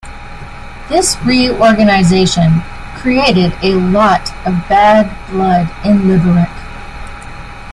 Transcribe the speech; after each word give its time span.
This 0.89 1.15
reorganization 1.21 2.61
created 2.95 3.53
a 3.61 3.75
lot 3.75 4.33
of 4.47 4.53
bad 4.67 5.05
blood 5.29 5.69
in 5.85 5.99
Liberec. 6.09 6.49